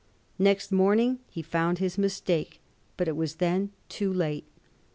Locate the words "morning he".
0.71-1.43